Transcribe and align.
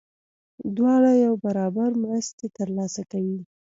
دواړه 0.77 1.11
یو 1.25 1.33
برابر 1.45 1.89
مرستې 2.03 2.45
ترلاسه 2.57 3.01
کوي. 3.11 3.39